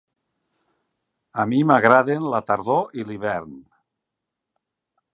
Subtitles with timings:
[1.43, 3.57] A mi m'agraden la tardor i l'hivern.